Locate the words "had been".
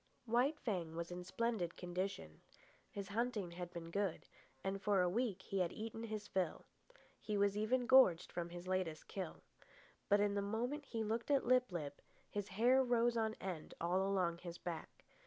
3.51-3.91